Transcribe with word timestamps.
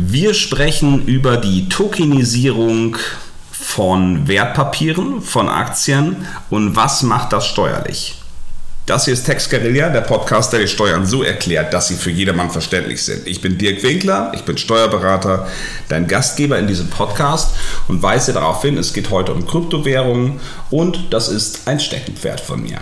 Wir 0.00 0.32
sprechen 0.32 1.06
über 1.06 1.38
die 1.38 1.68
Tokenisierung 1.68 2.96
von 3.50 4.28
Wertpapieren, 4.28 5.20
von 5.20 5.48
Aktien 5.48 6.24
und 6.50 6.76
was 6.76 7.02
macht 7.02 7.32
das 7.32 7.48
steuerlich. 7.48 8.14
Das 8.86 9.06
hier 9.06 9.14
ist 9.14 9.24
Tex 9.24 9.50
Guerilla, 9.50 9.88
der 9.88 10.02
Podcast, 10.02 10.52
der 10.52 10.60
die 10.60 10.68
Steuern 10.68 11.04
so 11.04 11.24
erklärt, 11.24 11.74
dass 11.74 11.88
sie 11.88 11.96
für 11.96 12.12
jedermann 12.12 12.52
verständlich 12.52 13.02
sind. 13.02 13.26
Ich 13.26 13.40
bin 13.40 13.58
Dirk 13.58 13.82
Winkler, 13.82 14.30
ich 14.36 14.42
bin 14.42 14.56
Steuerberater, 14.56 15.48
dein 15.88 16.06
Gastgeber 16.06 16.60
in 16.60 16.68
diesem 16.68 16.88
Podcast 16.88 17.56
und 17.88 18.00
weise 18.00 18.32
darauf 18.32 18.62
hin, 18.62 18.78
es 18.78 18.92
geht 18.92 19.10
heute 19.10 19.34
um 19.34 19.48
Kryptowährungen 19.48 20.38
und 20.70 21.12
das 21.12 21.28
ist 21.28 21.66
ein 21.66 21.80
Steckenpferd 21.80 22.40
von 22.40 22.62
mir. 22.62 22.78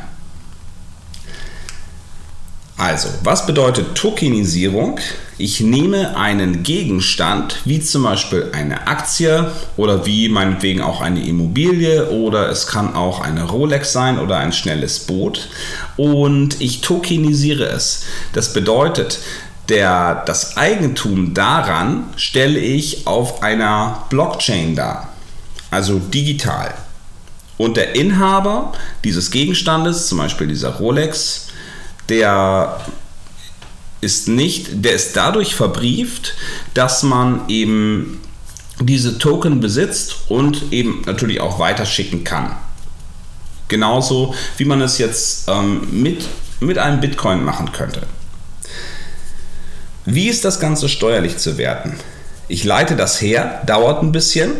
Also, 2.78 3.08
was 3.22 3.46
bedeutet 3.46 3.94
Tokenisierung? 3.94 5.00
Ich 5.38 5.60
nehme 5.60 6.16
einen 6.16 6.62
Gegenstand, 6.62 7.60
wie 7.64 7.80
zum 7.80 8.02
Beispiel 8.02 8.50
eine 8.52 8.86
Aktie 8.86 9.50
oder 9.78 10.04
wie 10.04 10.28
meinetwegen 10.28 10.82
auch 10.82 11.00
eine 11.00 11.26
Immobilie 11.26 12.10
oder 12.10 12.50
es 12.50 12.66
kann 12.66 12.94
auch 12.94 13.20
eine 13.20 13.44
Rolex 13.44 13.92
sein 13.92 14.18
oder 14.18 14.38
ein 14.38 14.52
schnelles 14.52 15.00
Boot 15.00 15.48
und 15.96 16.60
ich 16.60 16.82
tokenisiere 16.82 17.64
es. 17.64 18.04
Das 18.34 18.52
bedeutet, 18.52 19.20
der, 19.70 20.22
das 20.26 20.56
Eigentum 20.58 21.32
daran 21.32 22.04
stelle 22.16 22.58
ich 22.58 23.06
auf 23.06 23.42
einer 23.42 24.04
Blockchain 24.10 24.74
dar, 24.76 25.08
also 25.70 25.98
digital. 25.98 26.74
Und 27.58 27.78
der 27.78 27.94
Inhaber 27.94 28.72
dieses 29.02 29.30
Gegenstandes, 29.30 30.08
zum 30.08 30.18
Beispiel 30.18 30.46
dieser 30.46 30.74
Rolex, 30.76 31.45
der 32.08 32.80
ist 34.00 34.28
nicht, 34.28 34.84
der 34.84 34.94
ist 34.94 35.16
dadurch 35.16 35.54
verbrieft, 35.54 36.34
dass 36.74 37.02
man 37.02 37.48
eben 37.48 38.20
diese 38.80 39.18
Token 39.18 39.60
besitzt 39.60 40.16
und 40.28 40.72
eben 40.72 41.02
natürlich 41.06 41.40
auch 41.40 41.58
weiterschicken 41.58 42.24
kann. 42.24 42.56
Genauso 43.68 44.34
wie 44.58 44.64
man 44.64 44.80
es 44.80 44.98
jetzt 44.98 45.48
ähm, 45.48 45.88
mit, 45.90 46.26
mit 46.60 46.78
einem 46.78 47.00
Bitcoin 47.00 47.44
machen 47.44 47.72
könnte. 47.72 48.02
Wie 50.04 50.28
ist 50.28 50.44
das 50.44 50.60
Ganze 50.60 50.88
steuerlich 50.88 51.38
zu 51.38 51.58
werten? 51.58 51.98
Ich 52.48 52.62
leite 52.62 52.94
das 52.94 53.20
her, 53.20 53.62
dauert 53.66 54.02
ein 54.02 54.12
bisschen, 54.12 54.52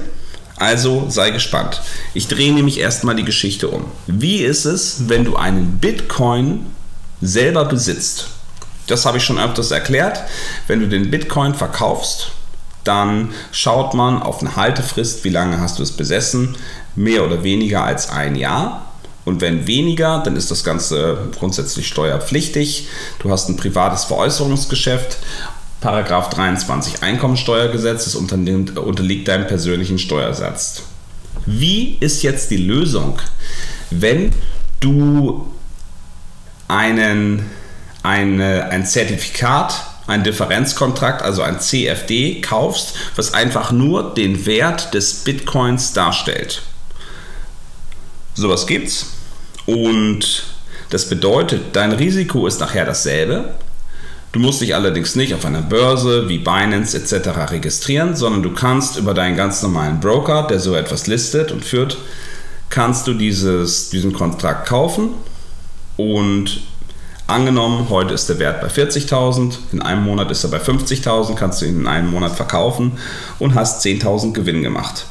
also 0.56 1.06
sei 1.09 1.31
gespannt. 1.31 1.83
Ich 2.15 2.27
drehe 2.27 2.53
nämlich 2.53 2.81
erstmal 2.81 3.15
die 3.15 3.25
Geschichte 3.25 3.69
um. 3.69 3.84
Wie 4.09 4.39
ist 4.39 4.65
es, 4.65 5.09
wenn 5.09 5.25
du 5.25 5.37
einen 5.37 5.78
Bitcoin 5.78 6.67
selber 7.20 7.64
besitzt. 7.64 8.28
Das 8.86 9.05
habe 9.05 9.19
ich 9.19 9.25
schon 9.25 9.39
öfters 9.39 9.70
erklärt. 9.70 10.22
Wenn 10.67 10.81
du 10.81 10.89
den 10.89 11.11
Bitcoin 11.11 11.55
verkaufst, 11.55 12.33
dann 12.84 13.33
schaut 13.50 13.95
man 13.95 14.22
auf 14.22 14.41
eine 14.41 14.55
Haltefrist, 14.55 15.25
wie 15.25 15.31
lange 15.31 15.61
hast 15.61 15.78
du 15.78 15.83
es 15.83 15.92
besessen, 15.92 16.56
mehr 16.94 17.25
oder 17.25 17.42
weniger 17.42 17.83
als 17.83 18.11
ein 18.11 18.37
Jahr. 18.37 18.92
Und 19.25 19.41
wenn 19.41 19.67
weniger, 19.67 20.20
dann 20.20 20.37
ist 20.37 20.53
das 20.53 20.62
Ganze 20.62 21.19
grundsätzlich 21.37 21.89
steuerpflichtig. 21.89 22.87
Du 23.19 23.31
hast 23.31 23.48
ein 23.48 23.56
privates 23.56 24.05
Veräußerungsgeschäft. 24.05 25.19
Paragraph 25.81 26.31
23 26.31 27.03
Einkommensteuergesetz, 27.03 28.14
unterliegt 28.14 29.28
deinem 29.28 29.47
persönlichen 29.48 29.98
Steuersatz. 29.98 30.83
Wie 31.44 31.97
ist 32.00 32.22
jetzt 32.22 32.50
die 32.50 32.56
Lösung, 32.56 33.19
wenn 33.91 34.33
du 34.81 35.47
einen, 36.69 37.50
eine, 38.03 38.69
ein 38.70 38.86
Zertifikat, 38.86 39.84
ein 40.06 40.22
Differenzkontrakt, 40.22 41.22
also 41.22 41.42
ein 41.42 41.61
CFD 41.61 42.41
kaufst, 42.41 42.95
was 43.17 43.34
einfach 43.34 43.72
nur 43.72 44.14
den 44.14 44.47
Wert 44.47 44.94
des 44.94 45.25
Bitcoins 45.25 45.92
darstellt. 45.92 46.62
Sowas 48.34 48.67
gibt's. 48.67 49.12
Und 49.67 50.44
das 50.91 51.09
bedeutet, 51.09 51.75
dein 51.75 51.93
Risiko 51.93 52.47
ist 52.47 52.60
nachher 52.60 52.84
dasselbe. 52.84 53.55
Du 54.31 54.38
musst 54.38 54.60
dich 54.60 54.75
allerdings 54.75 55.16
nicht 55.16 55.34
auf 55.34 55.44
einer 55.44 55.62
Börse 55.62 56.28
wie 56.28 56.38
Binance 56.38 56.97
etc. 56.97 57.50
registrieren, 57.50 58.15
sondern 58.15 58.43
du 58.43 58.53
kannst 58.53 58.99
über 58.99 59.15
deinen 59.15 59.37
ganz 59.37 59.62
normalen 59.62 59.99
Broker, 59.99 60.47
der 60.47 60.60
so 60.60 60.75
etwas 60.75 61.06
listet 61.06 61.50
und 61.50 61.65
führt, 61.65 61.97
kannst 62.69 63.06
du 63.06 63.15
dieses, 63.15 63.91
diesen 63.91 64.12
Kontrakt 64.12 64.69
kaufen 64.69 65.15
und 65.97 66.61
angenommen, 67.27 67.89
heute 67.91 68.15
ist 68.15 68.29
der 68.29 68.39
Wert 68.39 68.61
bei 68.61 68.69
40.000, 68.69 69.55
in 69.73 69.83
einem 69.83 70.05
Monat 70.05 70.31
ist 70.31 70.45
er 70.45 70.51
bei 70.51 70.59
50.000, 70.59 71.34
kannst 71.34 71.62
du 71.62 71.67
ihn 71.67 71.81
in 71.81 71.87
einem 71.87 72.11
Monat 72.11 72.33
verkaufen 72.33 72.93
und 73.39 73.55
hast 73.55 73.84
10.000 73.84 74.33
Gewinn 74.33 74.62
gemacht. 74.62 75.06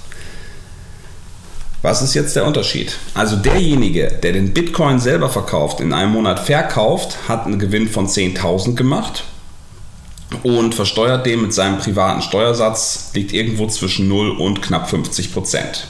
Was 1.81 2.01
ist 2.01 2.15
jetzt 2.15 2.35
der 2.35 2.45
Unterschied? 2.45 2.97
Also 3.13 3.35
derjenige, 3.35 4.07
der 4.23 4.33
den 4.33 4.53
Bitcoin 4.53 4.99
selber 4.99 5.29
verkauft, 5.29 5.81
in 5.81 5.93
einem 5.93 6.13
Monat 6.13 6.39
verkauft, 6.39 7.15
hat 7.27 7.45
einen 7.45 7.59
Gewinn 7.59 7.87
von 7.87 8.07
10.000 8.07 8.73
gemacht 8.75 9.23
und 10.41 10.73
versteuert 10.73 11.25
den 11.27 11.43
mit 11.43 11.53
seinem 11.53 11.77
privaten 11.77 12.23
Steuersatz, 12.23 13.11
liegt 13.13 13.33
irgendwo 13.33 13.67
zwischen 13.67 14.07
0 14.07 14.31
und 14.31 14.63
knapp 14.63 14.89
50 14.89 15.31
Prozent. 15.31 15.87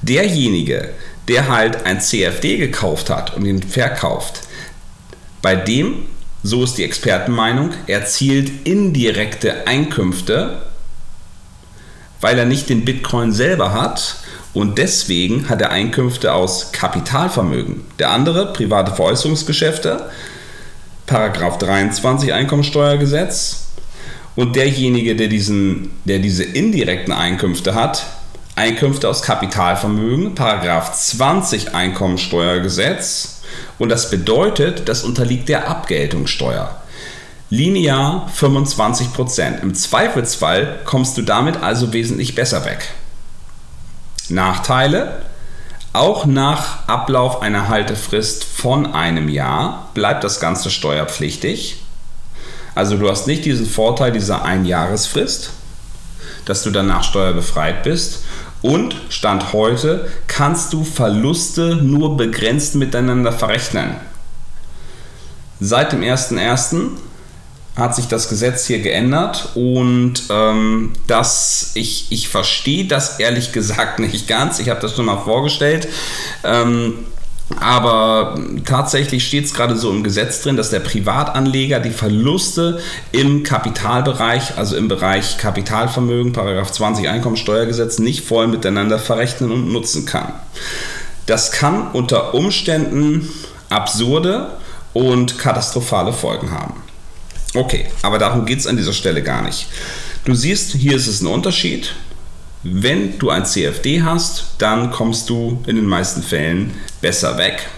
Derjenige, 0.00 0.90
der 1.28 1.48
halt 1.48 1.84
ein 1.84 2.00
CFD 2.00 2.56
gekauft 2.56 3.10
hat 3.10 3.36
und 3.36 3.44
ihn 3.44 3.62
verkauft, 3.62 4.40
bei 5.42 5.54
dem, 5.54 6.06
so 6.42 6.64
ist 6.64 6.78
die 6.78 6.84
Expertenmeinung, 6.84 7.70
erzielt 7.86 8.66
indirekte 8.66 9.66
Einkünfte, 9.66 10.62
weil 12.20 12.38
er 12.38 12.46
nicht 12.46 12.68
den 12.68 12.84
Bitcoin 12.84 13.32
selber 13.32 13.72
hat 13.72 14.16
und 14.54 14.78
deswegen 14.78 15.48
hat 15.48 15.60
er 15.60 15.70
Einkünfte 15.70 16.32
aus 16.32 16.72
Kapitalvermögen. 16.72 17.82
Der 17.98 18.10
andere, 18.10 18.52
private 18.52 18.94
Veräußerungsgeschäfte, 18.94 20.10
Paragraph 21.06 21.58
23 21.58 22.32
Einkommensteuergesetz 22.32 23.68
und 24.34 24.56
derjenige, 24.56 25.14
der, 25.14 25.28
diesen, 25.28 25.90
der 26.04 26.18
diese 26.18 26.44
indirekten 26.44 27.12
Einkünfte 27.12 27.74
hat, 27.74 28.06
Einkünfte 28.58 29.08
aus 29.08 29.22
Kapitalvermögen, 29.22 30.34
Paragraph 30.34 30.92
20 30.92 31.76
Einkommensteuergesetz. 31.76 33.42
Und 33.78 33.88
das 33.88 34.10
bedeutet, 34.10 34.88
das 34.88 35.04
unterliegt 35.04 35.48
der 35.48 35.68
Abgeltungssteuer. 35.68 36.74
Linear 37.50 38.28
25%. 38.36 39.62
Im 39.62 39.76
Zweifelsfall 39.76 40.80
kommst 40.84 41.16
du 41.16 41.22
damit 41.22 41.62
also 41.62 41.92
wesentlich 41.92 42.34
besser 42.34 42.64
weg. 42.64 42.88
Nachteile? 44.28 45.22
Auch 45.92 46.26
nach 46.26 46.88
Ablauf 46.88 47.42
einer 47.42 47.68
Haltefrist 47.68 48.42
von 48.42 48.92
einem 48.92 49.28
Jahr 49.28 49.88
bleibt 49.94 50.24
das 50.24 50.40
Ganze 50.40 50.70
steuerpflichtig. 50.70 51.80
Also 52.74 52.96
du 52.96 53.08
hast 53.08 53.28
nicht 53.28 53.44
diesen 53.44 53.66
Vorteil 53.66 54.10
dieser 54.10 54.44
Einjahresfrist, 54.44 55.50
dass 56.44 56.64
du 56.64 56.72
danach 56.72 57.04
steuerbefreit 57.04 57.84
bist 57.84 58.24
und 58.62 58.96
Stand 59.08 59.52
heute 59.52 60.08
kannst 60.26 60.72
du 60.72 60.84
Verluste 60.84 61.76
nur 61.76 62.16
begrenzt 62.16 62.74
miteinander 62.74 63.32
verrechnen. 63.32 63.96
Seit 65.60 65.92
dem 65.92 66.02
01.01. 66.02 66.90
hat 67.76 67.94
sich 67.94 68.06
das 68.06 68.28
Gesetz 68.28 68.66
hier 68.66 68.80
geändert 68.80 69.50
und 69.54 70.24
ähm, 70.30 70.92
das, 71.06 71.72
ich, 71.74 72.10
ich 72.10 72.28
verstehe 72.28 72.86
das 72.86 73.18
ehrlich 73.18 73.52
gesagt 73.52 73.98
nicht 73.98 74.28
ganz. 74.28 74.58
Ich 74.58 74.68
habe 74.68 74.80
das 74.80 74.94
schon 74.94 75.06
mal 75.06 75.18
vorgestellt. 75.18 75.88
Ähm, 76.44 76.94
aber 77.60 78.38
tatsächlich 78.64 79.26
steht 79.26 79.46
es 79.46 79.54
gerade 79.54 79.76
so 79.76 79.90
im 79.90 80.04
Gesetz 80.04 80.42
drin, 80.42 80.56
dass 80.56 80.70
der 80.70 80.80
Privatanleger 80.80 81.80
die 81.80 81.90
Verluste 81.90 82.80
im 83.10 83.42
Kapitalbereich, 83.42 84.58
also 84.58 84.76
im 84.76 84.88
Bereich 84.88 85.38
Kapitalvermögen, 85.38 86.32
Paragraph 86.32 86.70
20 86.70 87.08
Einkommensteuergesetz, 87.08 87.98
nicht 87.98 88.26
voll 88.26 88.48
miteinander 88.48 88.98
verrechnen 88.98 89.50
und 89.50 89.72
nutzen 89.72 90.04
kann. 90.04 90.32
Das 91.26 91.50
kann 91.50 91.90
unter 91.92 92.34
Umständen 92.34 93.28
absurde 93.70 94.50
und 94.92 95.38
katastrophale 95.38 96.12
Folgen 96.12 96.50
haben. 96.50 96.82
Okay, 97.54 97.86
aber 98.02 98.18
darum 98.18 98.44
geht 98.44 98.58
es 98.58 98.66
an 98.66 98.76
dieser 98.76 98.92
Stelle 98.92 99.22
gar 99.22 99.42
nicht. 99.42 99.68
Du 100.24 100.34
siehst, 100.34 100.72
hier 100.72 100.96
ist 100.96 101.06
es 101.06 101.22
ein 101.22 101.26
Unterschied. 101.26 101.94
Wenn 102.62 103.18
du 103.18 103.30
ein 103.30 103.44
CFD 103.44 104.02
hast, 104.02 104.54
dann 104.58 104.90
kommst 104.90 105.30
du 105.30 105.62
in 105.66 105.76
den 105.76 105.86
meisten 105.86 106.22
Fällen 106.22 106.72
besser 107.00 107.38
weg. 107.38 107.68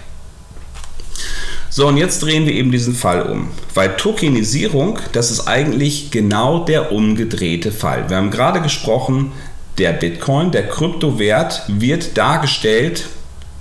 So, 1.68 1.86
und 1.86 1.98
jetzt 1.98 2.22
drehen 2.22 2.46
wir 2.46 2.52
eben 2.52 2.72
diesen 2.72 2.94
Fall 2.94 3.22
um. 3.22 3.48
Weil 3.74 3.96
Tokenisierung, 3.96 4.98
das 5.12 5.30
ist 5.30 5.46
eigentlich 5.46 6.10
genau 6.10 6.64
der 6.64 6.92
umgedrehte 6.92 7.70
Fall. 7.70 8.08
Wir 8.08 8.16
haben 8.16 8.30
gerade 8.30 8.60
gesprochen, 8.60 9.32
der 9.78 9.92
Bitcoin, 9.92 10.50
der 10.50 10.68
Kryptowert 10.68 11.62
wird 11.68 12.16
dargestellt 12.18 13.04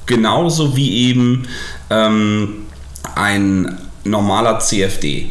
genauso 0.09 0.75
wie 0.75 1.09
eben 1.09 1.47
ähm, 1.91 2.65
ein 3.15 3.77
normaler 4.03 4.59
CFD. 4.59 5.29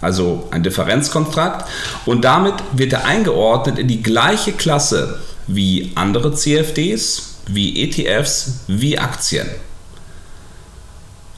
Also 0.00 0.48
ein 0.50 0.62
Differenzkontrakt. 0.62 1.68
Und 2.06 2.24
damit 2.24 2.54
wird 2.72 2.92
er 2.92 3.04
eingeordnet 3.04 3.78
in 3.78 3.88
die 3.88 4.02
gleiche 4.02 4.52
Klasse 4.52 5.20
wie 5.46 5.92
andere 5.94 6.34
CFDs, 6.34 7.36
wie 7.48 7.82
ETFs, 7.82 8.60
wie 8.66 8.98
Aktien. 8.98 9.48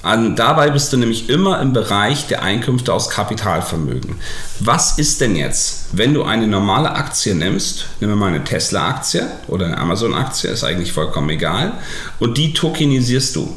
Und 0.03 0.35
dabei 0.37 0.71
bist 0.71 0.93
du 0.93 0.97
nämlich 0.97 1.29
immer 1.29 1.61
im 1.61 1.73
Bereich 1.73 2.27
der 2.27 2.43
Einkünfte 2.43 2.93
aus 2.93 3.09
Kapitalvermögen. 3.09 4.17
Was 4.59 4.99
ist 4.99 5.21
denn 5.21 5.37
jetzt, 5.37 5.91
wenn 5.93 6.13
du 6.13 6.25
eine 6.25 6.49
normale 6.49 6.91
Aktie 6.91 7.37
nimmst, 7.37 7.87
nehmen 8.01 8.13
wir 8.13 8.17
mal 8.17 8.35
eine 8.35 8.43
Tesla-Aktie 8.43 9.31
oder 9.47 9.67
eine 9.67 9.79
Amazon-Aktie, 9.79 10.51
ist 10.51 10.65
eigentlich 10.65 10.93
vollkommen 10.93 11.31
egal, 11.31 11.75
und 12.19 12.37
die 12.37 12.53
tokenisierst 12.53 13.37
du. 13.37 13.57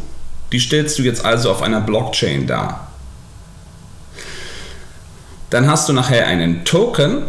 Die 0.51 0.59
stellst 0.59 0.99
du 0.99 1.01
jetzt 1.01 1.25
also 1.25 1.49
auf 1.49 1.63
einer 1.63 1.81
Blockchain 1.81 2.45
dar. 2.45 2.84
Dann 5.49 5.67
hast 5.67 5.87
du 5.89 5.93
nachher 5.93 6.27
einen 6.27 6.65
Token 6.65 7.23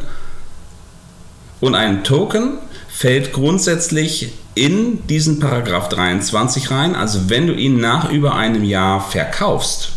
und 1.60 1.74
ein 1.74 2.04
Token 2.04 2.58
fällt 2.88 3.32
grundsätzlich 3.32 4.32
in 4.54 5.06
diesen 5.06 5.38
Paragraph 5.38 5.88
23 5.90 6.70
rein. 6.70 6.94
Also 6.94 7.28
wenn 7.28 7.46
du 7.46 7.52
ihn 7.52 7.78
nach 7.78 8.10
über 8.10 8.34
einem 8.34 8.64
Jahr 8.64 9.00
verkaufst, 9.00 9.90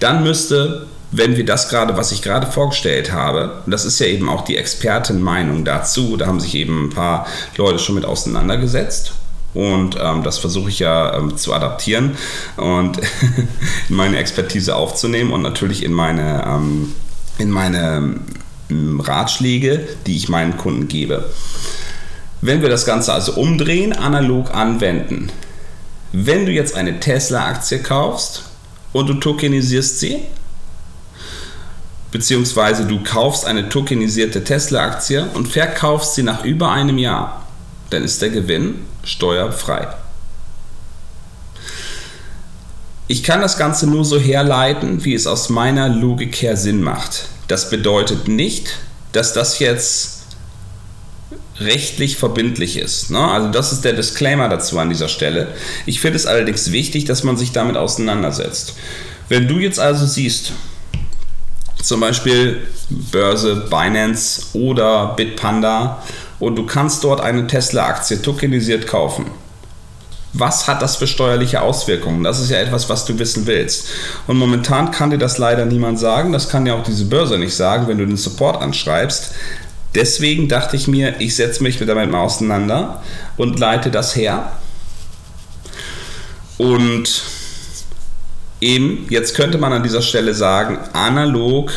dann 0.00 0.24
müsste, 0.24 0.86
wenn 1.12 1.36
wir 1.36 1.44
das 1.44 1.68
gerade, 1.68 1.96
was 1.96 2.10
ich 2.10 2.20
gerade 2.20 2.48
vorgestellt 2.48 3.12
habe, 3.12 3.62
und 3.64 3.70
das 3.70 3.84
ist 3.84 4.00
ja 4.00 4.06
eben 4.06 4.28
auch 4.28 4.44
die 4.44 4.56
Expertenmeinung 4.56 5.64
dazu, 5.64 6.16
da 6.16 6.26
haben 6.26 6.40
sich 6.40 6.54
eben 6.56 6.86
ein 6.86 6.90
paar 6.90 7.26
Leute 7.56 7.78
schon 7.78 7.94
mit 7.94 8.04
auseinandergesetzt. 8.04 9.12
Und 9.52 9.96
ähm, 10.00 10.22
das 10.22 10.38
versuche 10.38 10.68
ich 10.68 10.78
ja 10.78 11.16
ähm, 11.16 11.36
zu 11.36 11.52
adaptieren 11.52 12.16
und 12.56 12.98
in 13.88 13.96
meine 13.96 14.18
Expertise 14.18 14.76
aufzunehmen 14.76 15.32
und 15.32 15.42
natürlich 15.42 15.84
in 15.84 15.92
meine, 15.92 16.44
ähm, 16.46 16.94
in 17.40 17.50
meine 17.50 18.14
ähm, 18.70 19.00
Ratschläge, 19.00 19.88
die 20.06 20.16
ich 20.16 20.28
meinen 20.28 20.56
Kunden 20.56 20.88
gebe. 20.88 21.30
Wenn 22.42 22.62
wir 22.62 22.68
das 22.68 22.86
Ganze 22.86 23.12
also 23.12 23.32
umdrehen, 23.32 23.92
analog 23.92 24.54
anwenden, 24.54 25.30
wenn 26.12 26.46
du 26.46 26.52
jetzt 26.52 26.74
eine 26.74 27.00
Tesla-Aktie 27.00 27.80
kaufst 27.80 28.44
und 28.92 29.08
du 29.08 29.14
tokenisierst 29.14 30.00
sie, 30.00 30.18
beziehungsweise 32.10 32.86
du 32.86 33.02
kaufst 33.02 33.46
eine 33.46 33.68
tokenisierte 33.68 34.42
Tesla-Aktie 34.42 35.28
und 35.34 35.48
verkaufst 35.48 36.14
sie 36.14 36.22
nach 36.22 36.44
über 36.44 36.72
einem 36.72 36.98
Jahr, 36.98 37.46
dann 37.90 38.04
ist 38.04 38.22
der 38.22 38.30
Gewinn 38.30 38.86
steuerfrei. 39.04 39.88
Ich 43.10 43.24
kann 43.24 43.40
das 43.40 43.58
Ganze 43.58 43.88
nur 43.88 44.04
so 44.04 44.20
herleiten, 44.20 45.04
wie 45.04 45.14
es 45.14 45.26
aus 45.26 45.48
meiner 45.48 45.88
Logik 45.88 46.42
her 46.42 46.56
Sinn 46.56 46.80
macht. 46.80 47.26
Das 47.48 47.68
bedeutet 47.68 48.28
nicht, 48.28 48.78
dass 49.10 49.32
das 49.32 49.58
jetzt 49.58 50.26
rechtlich 51.58 52.18
verbindlich 52.18 52.76
ist. 52.76 53.10
Ne? 53.10 53.18
Also 53.18 53.50
das 53.50 53.72
ist 53.72 53.84
der 53.84 53.94
Disclaimer 53.94 54.48
dazu 54.48 54.78
an 54.78 54.90
dieser 54.90 55.08
Stelle. 55.08 55.48
Ich 55.86 56.00
finde 56.00 56.18
es 56.18 56.26
allerdings 56.26 56.70
wichtig, 56.70 57.04
dass 57.04 57.24
man 57.24 57.36
sich 57.36 57.50
damit 57.50 57.76
auseinandersetzt. 57.76 58.74
Wenn 59.28 59.48
du 59.48 59.58
jetzt 59.58 59.80
also 59.80 60.06
siehst, 60.06 60.52
zum 61.82 61.98
Beispiel 61.98 62.58
Börse, 62.90 63.66
Binance 63.68 64.42
oder 64.52 65.14
Bitpanda 65.16 66.00
und 66.38 66.54
du 66.54 66.64
kannst 66.64 67.02
dort 67.02 67.20
eine 67.20 67.48
Tesla-Aktie 67.48 68.22
tokenisiert 68.22 68.86
kaufen. 68.86 69.26
Was 70.32 70.68
hat 70.68 70.80
das 70.80 70.96
für 70.96 71.08
steuerliche 71.08 71.60
Auswirkungen? 71.60 72.22
Das 72.22 72.38
ist 72.40 72.50
ja 72.50 72.58
etwas, 72.58 72.88
was 72.88 73.04
du 73.04 73.18
wissen 73.18 73.46
willst. 73.46 73.88
Und 74.28 74.36
momentan 74.36 74.92
kann 74.92 75.10
dir 75.10 75.18
das 75.18 75.38
leider 75.38 75.64
niemand 75.64 75.98
sagen. 75.98 76.32
Das 76.32 76.48
kann 76.48 76.66
ja 76.66 76.74
auch 76.74 76.84
diese 76.84 77.06
Börse 77.06 77.36
nicht 77.36 77.54
sagen, 77.54 77.88
wenn 77.88 77.98
du 77.98 78.06
den 78.06 78.16
Support 78.16 78.62
anschreibst. 78.62 79.32
Deswegen 79.94 80.48
dachte 80.48 80.76
ich 80.76 80.86
mir, 80.86 81.20
ich 81.20 81.34
setze 81.34 81.64
mich 81.64 81.78
damit 81.78 82.10
mal 82.10 82.20
auseinander 82.20 83.02
und 83.36 83.58
leite 83.58 83.90
das 83.90 84.14
her. 84.14 84.52
Und 86.58 87.22
eben, 88.60 89.06
jetzt 89.10 89.34
könnte 89.34 89.58
man 89.58 89.72
an 89.72 89.82
dieser 89.82 90.02
Stelle 90.02 90.34
sagen, 90.34 90.78
analog 90.92 91.72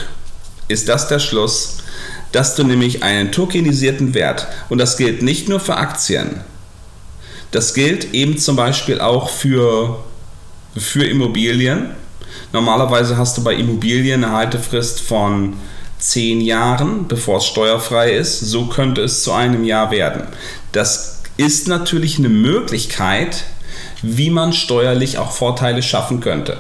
ist 0.68 0.90
das 0.90 1.08
der 1.08 1.20
Schluss, 1.20 1.78
dass 2.32 2.56
du 2.56 2.64
nämlich 2.64 3.02
einen 3.04 3.32
tokenisierten 3.32 4.14
Wert, 4.14 4.48
und 4.70 4.80
das 4.80 4.98
gilt 4.98 5.22
nicht 5.22 5.50
nur 5.50 5.60
für 5.60 5.78
Aktien, 5.78 6.42
das 7.54 7.76
gilt 7.76 8.14
eben 8.14 8.38
zum 8.40 8.56
Beispiel 8.56 9.00
auch 9.00 9.30
für, 9.30 10.04
für 10.76 11.06
Immobilien. 11.06 11.92
Normalerweise 12.52 13.16
hast 13.16 13.38
du 13.38 13.44
bei 13.44 13.54
Immobilien 13.54 14.24
eine 14.24 14.34
Haltefrist 14.34 15.02
von 15.02 15.54
zehn 16.00 16.42
Jahren, 16.42 17.08
bevor 17.08 17.38
es 17.38 17.46
steuerfrei 17.46 18.14
ist. 18.14 18.40
So 18.40 18.66
könnte 18.66 19.02
es 19.02 19.24
zu 19.24 19.32
einem 19.32 19.64
Jahr 19.64 19.92
werden. 19.92 20.24
Das 20.72 21.22
ist 21.38 21.68
natürlich 21.68 22.18
eine 22.18 22.30
Möglichkeit, 22.30 23.44
wie 24.02 24.32
man 24.32 24.52
steuerlich 24.52 25.20
auch 25.20 25.32
Vorteile 25.32 25.84
schaffen 25.84 26.22
könnte. 26.22 26.58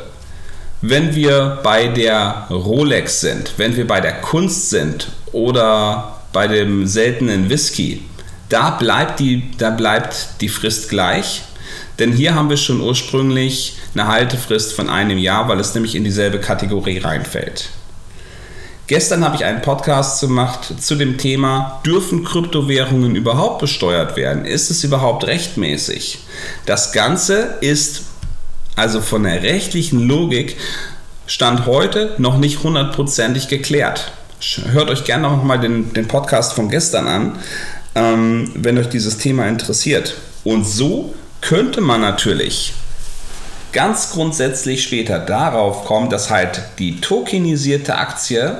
Wenn 0.81 1.15
wir 1.15 1.59
bei 1.63 1.87
der 1.87 2.47
Rolex 2.51 3.21
sind, 3.21 3.53
wenn 3.57 3.75
wir 3.75 3.87
bei 3.87 3.99
der 3.99 4.21
Kunst 4.21 4.69
sind 4.69 5.07
oder 5.31 6.19
bei 6.33 6.47
dem 6.47 6.85
seltenen 6.85 7.49
Whisky, 7.49 8.03
da 8.53 8.69
bleibt 8.69 9.19
die, 9.19 9.49
da 9.57 9.71
bleibt 9.71 10.39
die 10.41 10.47
Frist 10.47 10.89
gleich. 10.89 11.41
Denn 11.97 12.11
hier 12.11 12.35
haben 12.35 12.51
wir 12.51 12.57
schon 12.57 12.81
ursprünglich 12.81 13.77
eine 13.95 14.07
Haltefrist 14.07 14.73
von 14.73 14.89
einem 14.89 15.17
Jahr, 15.17 15.47
weil 15.47 15.59
es 15.59 15.73
nämlich 15.73 15.95
in 15.95 16.03
dieselbe 16.03 16.39
Kategorie 16.39 16.99
reinfällt. 16.99 17.69
Gestern 18.85 19.23
habe 19.25 19.37
ich 19.37 19.43
einen 19.43 19.63
Podcast 19.63 20.21
gemacht 20.21 20.71
zu 20.79 20.93
dem 20.93 21.17
Thema, 21.17 21.81
dürfen 21.83 22.23
Kryptowährungen 22.23 23.15
überhaupt 23.15 23.59
besteuert 23.59 24.15
werden? 24.17 24.45
Ist 24.45 24.69
es 24.69 24.83
überhaupt 24.83 25.25
rechtmäßig? 25.25 26.19
Das 26.67 26.91
Ganze 26.91 27.55
ist 27.61 28.03
also 28.75 29.01
von 29.01 29.23
der 29.23 29.41
rechtlichen 29.41 30.07
Logik 30.07 30.57
Stand 31.25 31.65
heute 31.65 32.13
noch 32.19 32.37
nicht 32.37 32.61
hundertprozentig 32.61 33.47
geklärt. 33.47 34.11
Hört 34.71 34.89
euch 34.89 35.05
gerne 35.05 35.23
noch 35.23 35.43
mal 35.43 35.57
den, 35.57 35.93
den 35.93 36.07
Podcast 36.07 36.53
von 36.53 36.69
gestern 36.69 37.07
an, 37.07 37.39
ähm, 37.95 38.51
wenn 38.55 38.77
euch 38.77 38.89
dieses 38.89 39.17
Thema 39.17 39.47
interessiert. 39.47 40.15
Und 40.43 40.65
so 40.65 41.13
könnte 41.41 41.81
man 41.81 42.01
natürlich 42.01 42.73
ganz 43.71 44.11
grundsätzlich 44.11 44.83
später 44.83 45.19
darauf 45.19 45.85
kommen, 45.85 46.09
dass 46.09 46.29
halt 46.29 46.61
die 46.79 47.01
tokenisierte 47.01 47.95
Aktie 47.95 48.57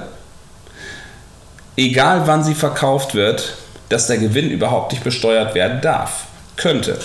egal 1.77 2.27
wann 2.27 2.44
sie 2.44 2.56
verkauft 2.56 3.15
wird, 3.15 3.57
dass 3.89 4.07
der 4.07 4.18
Gewinn 4.18 4.50
überhaupt 4.50 4.91
nicht 4.91 5.03
besteuert 5.03 5.55
werden 5.55 5.81
darf. 5.81 6.25
Könnte. 6.55 7.00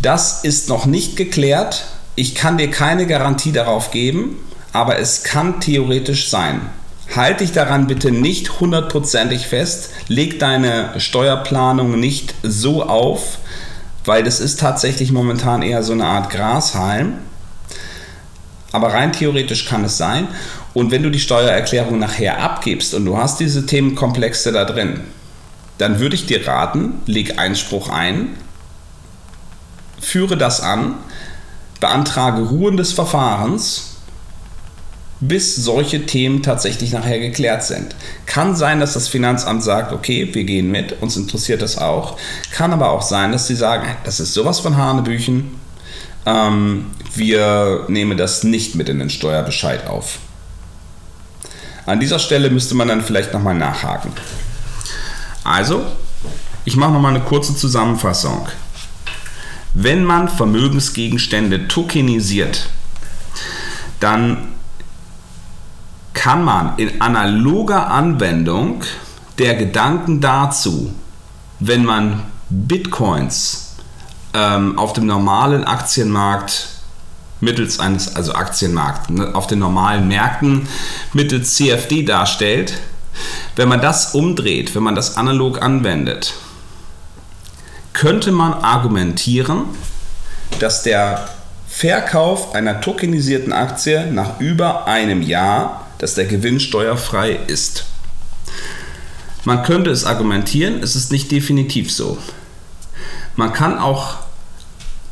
Das 0.00 0.44
ist 0.44 0.68
noch 0.68 0.86
nicht 0.86 1.16
geklärt. 1.16 1.84
Ich 2.14 2.34
kann 2.34 2.56
dir 2.56 2.70
keine 2.70 3.06
Garantie 3.06 3.52
darauf 3.52 3.90
geben, 3.90 4.38
aber 4.72 4.98
es 4.98 5.22
kann 5.22 5.60
theoretisch 5.60 6.30
sein. 6.30 6.62
Halt 7.14 7.40
dich 7.40 7.52
daran 7.52 7.88
bitte 7.88 8.12
nicht 8.12 8.60
hundertprozentig 8.60 9.46
fest. 9.48 9.90
Leg 10.06 10.38
deine 10.38 11.00
Steuerplanung 11.00 11.98
nicht 11.98 12.34
so 12.42 12.84
auf, 12.84 13.38
weil 14.04 14.22
das 14.22 14.38
ist 14.38 14.60
tatsächlich 14.60 15.10
momentan 15.10 15.62
eher 15.62 15.82
so 15.82 15.92
eine 15.92 16.06
Art 16.06 16.30
Grashalm. 16.30 17.14
Aber 18.72 18.92
rein 18.92 19.12
theoretisch 19.12 19.66
kann 19.66 19.84
es 19.84 19.96
sein. 19.96 20.28
Und 20.72 20.92
wenn 20.92 21.02
du 21.02 21.10
die 21.10 21.18
Steuererklärung 21.18 21.98
nachher 21.98 22.40
abgibst 22.40 22.94
und 22.94 23.04
du 23.04 23.16
hast 23.16 23.40
diese 23.40 23.66
Themenkomplexe 23.66 24.52
da 24.52 24.64
drin, 24.64 25.00
dann 25.78 25.98
würde 25.98 26.14
ich 26.14 26.26
dir 26.26 26.46
raten, 26.46 27.00
leg 27.06 27.38
Einspruch 27.38 27.88
ein, 27.88 28.36
führe 29.98 30.36
das 30.36 30.60
an, 30.60 30.94
beantrage 31.80 32.42
Ruhen 32.42 32.76
des 32.76 32.92
Verfahrens, 32.92 33.89
bis 35.20 35.54
solche 35.54 36.06
Themen 36.06 36.42
tatsächlich 36.42 36.92
nachher 36.92 37.20
geklärt 37.20 37.62
sind. 37.62 37.94
Kann 38.26 38.56
sein, 38.56 38.80
dass 38.80 38.94
das 38.94 39.08
Finanzamt 39.08 39.62
sagt, 39.62 39.92
okay, 39.92 40.28
wir 40.32 40.44
gehen 40.44 40.70
mit, 40.70 41.02
uns 41.02 41.16
interessiert 41.16 41.60
das 41.60 41.76
auch. 41.76 42.16
Kann 42.52 42.72
aber 42.72 42.90
auch 42.90 43.02
sein, 43.02 43.32
dass 43.32 43.46
sie 43.46 43.54
sagen, 43.56 43.86
das 44.04 44.18
ist 44.18 44.32
sowas 44.32 44.60
von 44.60 44.76
Hanebüchen, 44.76 45.60
ähm, 46.26 46.86
wir 47.14 47.84
nehmen 47.88 48.16
das 48.16 48.44
nicht 48.44 48.74
mit 48.74 48.88
in 48.88 48.98
den 48.98 49.10
Steuerbescheid 49.10 49.86
auf. 49.86 50.18
An 51.86 52.00
dieser 52.00 52.18
Stelle 52.18 52.50
müsste 52.50 52.74
man 52.74 52.88
dann 52.88 53.02
vielleicht 53.02 53.32
nochmal 53.32 53.54
nachhaken. 53.54 54.12
Also, 55.44 55.84
ich 56.64 56.76
mache 56.76 56.92
nochmal 56.92 57.14
eine 57.14 57.24
kurze 57.24 57.56
Zusammenfassung. 57.56 58.46
Wenn 59.74 60.04
man 60.04 60.28
Vermögensgegenstände 60.28 61.68
tokenisiert, 61.68 62.68
dann 63.98 64.49
kann 66.20 66.44
man 66.44 66.74
in 66.76 67.00
analoger 67.00 67.90
Anwendung 67.90 68.84
der 69.38 69.54
Gedanken 69.54 70.20
dazu, 70.20 70.92
wenn 71.60 71.82
man 71.82 72.24
Bitcoins 72.50 73.76
ähm, 74.34 74.78
auf 74.78 74.92
dem 74.92 75.06
normalen 75.06 75.64
Aktienmarkt 75.64 76.68
mittels 77.40 77.80
eines, 77.80 78.16
also 78.16 78.34
Aktienmarkt, 78.34 79.08
ne, 79.08 79.34
auf 79.34 79.46
den 79.46 79.60
normalen 79.60 80.08
Märkten 80.08 80.68
mittels 81.14 81.54
CFD 81.54 82.02
darstellt, 82.02 82.74
wenn 83.56 83.70
man 83.70 83.80
das 83.80 84.14
umdreht, 84.14 84.74
wenn 84.74 84.82
man 84.82 84.94
das 84.94 85.16
analog 85.16 85.62
anwendet, 85.62 86.34
könnte 87.94 88.30
man 88.30 88.52
argumentieren, 88.52 89.64
dass 90.58 90.82
der 90.82 91.30
Verkauf 91.66 92.54
einer 92.54 92.82
tokenisierten 92.82 93.54
Aktie 93.54 94.12
nach 94.12 94.38
über 94.38 94.86
einem 94.86 95.22
Jahr, 95.22 95.79
dass 96.00 96.14
der 96.14 96.24
Gewinn 96.24 96.58
steuerfrei 96.58 97.38
ist. 97.46 97.84
Man 99.44 99.62
könnte 99.62 99.90
es 99.90 100.04
argumentieren, 100.04 100.82
es 100.82 100.96
ist 100.96 101.12
nicht 101.12 101.30
definitiv 101.30 101.92
so. 101.92 102.18
Man 103.36 103.52
kann 103.52 103.78
auch 103.78 104.16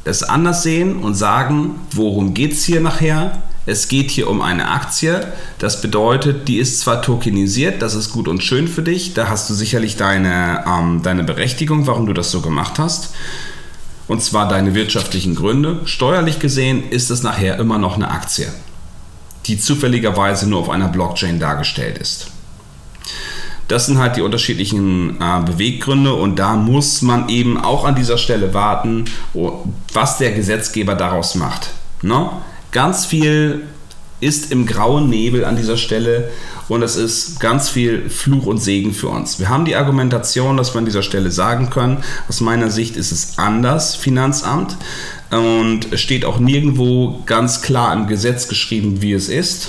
es 0.04 0.22
anders 0.22 0.62
sehen 0.62 1.02
und 1.02 1.14
sagen, 1.14 1.80
worum 1.92 2.34
geht 2.34 2.52
es 2.52 2.64
hier 2.64 2.80
nachher? 2.80 3.42
Es 3.66 3.88
geht 3.88 4.10
hier 4.10 4.30
um 4.30 4.40
eine 4.40 4.70
Aktie. 4.70 5.30
Das 5.58 5.82
bedeutet, 5.82 6.48
die 6.48 6.56
ist 6.56 6.80
zwar 6.80 7.02
tokenisiert, 7.02 7.82
das 7.82 7.94
ist 7.94 8.10
gut 8.10 8.26
und 8.26 8.42
schön 8.42 8.66
für 8.66 8.82
dich. 8.82 9.12
Da 9.12 9.28
hast 9.28 9.50
du 9.50 9.54
sicherlich 9.54 9.96
deine, 9.96 10.64
ähm, 10.66 11.02
deine 11.02 11.22
Berechtigung, 11.22 11.86
warum 11.86 12.06
du 12.06 12.14
das 12.14 12.30
so 12.30 12.40
gemacht 12.40 12.78
hast. 12.78 13.10
Und 14.06 14.22
zwar 14.22 14.48
deine 14.48 14.74
wirtschaftlichen 14.74 15.34
Gründe. 15.34 15.82
Steuerlich 15.84 16.38
gesehen 16.38 16.88
ist 16.88 17.10
es 17.10 17.22
nachher 17.22 17.58
immer 17.58 17.76
noch 17.76 17.96
eine 17.96 18.10
Aktie, 18.10 18.48
die 19.48 19.58
zufälligerweise 19.58 20.48
nur 20.48 20.60
auf 20.60 20.70
einer 20.70 20.88
Blockchain 20.88 21.40
dargestellt 21.40 21.98
ist. 21.98 22.28
Das 23.66 23.86
sind 23.86 23.98
halt 23.98 24.16
die 24.16 24.22
unterschiedlichen 24.22 25.20
äh, 25.20 25.40
Beweggründe 25.44 26.14
und 26.14 26.38
da 26.38 26.56
muss 26.56 27.02
man 27.02 27.28
eben 27.28 27.58
auch 27.58 27.84
an 27.84 27.94
dieser 27.94 28.16
Stelle 28.16 28.54
warten, 28.54 29.04
was 29.92 30.16
der 30.16 30.32
Gesetzgeber 30.32 30.94
daraus 30.94 31.34
macht. 31.34 31.70
Ne? 32.00 32.30
Ganz 32.72 33.04
viel 33.04 33.66
ist 34.20 34.52
im 34.52 34.66
grauen 34.66 35.10
Nebel 35.10 35.44
an 35.44 35.56
dieser 35.56 35.76
Stelle 35.76 36.30
und 36.68 36.82
es 36.82 36.96
ist 36.96 37.40
ganz 37.40 37.68
viel 37.68 38.10
Fluch 38.10 38.46
und 38.46 38.58
Segen 38.58 38.92
für 38.92 39.08
uns. 39.08 39.38
Wir 39.38 39.48
haben 39.48 39.64
die 39.64 39.76
Argumentation, 39.76 40.56
dass 40.56 40.74
wir 40.74 40.78
an 40.78 40.84
dieser 40.84 41.02
Stelle 41.02 41.30
sagen 41.30 41.70
können, 41.70 42.04
aus 42.28 42.40
meiner 42.40 42.70
Sicht 42.70 42.96
ist 42.96 43.12
es 43.12 43.38
anders, 43.38 43.94
Finanzamt, 43.94 44.76
und 45.30 45.92
es 45.92 46.00
steht 46.00 46.24
auch 46.24 46.38
nirgendwo 46.38 47.22
ganz 47.26 47.60
klar 47.62 47.92
im 47.92 48.06
Gesetz 48.06 48.48
geschrieben, 48.48 49.02
wie 49.02 49.12
es 49.12 49.28
ist. 49.28 49.68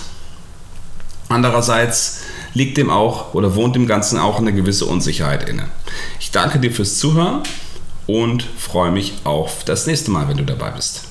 Andererseits 1.27 2.21
liegt 2.53 2.77
dem 2.77 2.89
auch 2.89 3.33
oder 3.33 3.55
wohnt 3.55 3.75
dem 3.75 3.87
Ganzen 3.87 4.17
auch 4.17 4.39
eine 4.39 4.53
gewisse 4.53 4.85
Unsicherheit 4.85 5.47
inne. 5.47 5.65
Ich 6.19 6.31
danke 6.31 6.59
dir 6.59 6.71
fürs 6.71 6.97
Zuhören 6.97 7.43
und 8.07 8.43
freue 8.57 8.91
mich 8.91 9.13
auf 9.23 9.63
das 9.65 9.85
nächste 9.85 10.11
Mal, 10.11 10.27
wenn 10.27 10.37
du 10.37 10.45
dabei 10.45 10.71
bist. 10.71 11.08